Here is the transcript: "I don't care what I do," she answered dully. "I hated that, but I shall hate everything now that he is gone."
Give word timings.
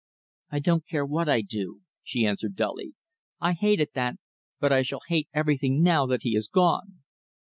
"I 0.49 0.57
don't 0.57 0.87
care 0.87 1.05
what 1.05 1.29
I 1.29 1.41
do," 1.41 1.81
she 2.01 2.25
answered 2.25 2.55
dully. 2.55 2.95
"I 3.39 3.53
hated 3.53 3.89
that, 3.93 4.15
but 4.59 4.73
I 4.73 4.81
shall 4.81 5.01
hate 5.09 5.29
everything 5.31 5.83
now 5.83 6.07
that 6.07 6.23
he 6.23 6.35
is 6.35 6.47
gone." 6.47 7.03